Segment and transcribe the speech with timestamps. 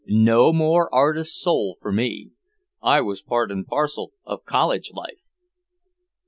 [0.07, 2.31] No more artist's soul for me.
[2.81, 5.21] I was part and parcel of college life.